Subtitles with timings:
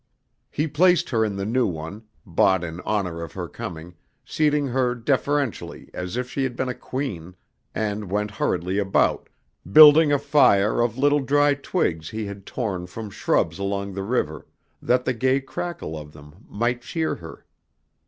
[0.49, 3.93] He placed her in the new one, bought in honor of her coming,
[4.25, 7.35] seating her deferentially as if she had been a Queen,
[7.75, 9.29] and went hurriedly about,
[9.71, 14.47] building a fire of little dry twigs he had torn from shrubs along the river
[14.81, 17.45] that the gay crackle of them might cheer her.